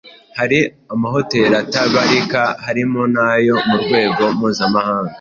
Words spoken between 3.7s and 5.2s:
rwego mpuzamahanga